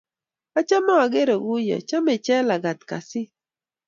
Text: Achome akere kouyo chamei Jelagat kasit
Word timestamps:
Achome 0.59 0.93
akere 1.05 1.35
kouyo 1.43 1.77
chamei 1.89 2.21
Jelagat 2.25 2.79
kasit 2.89 3.29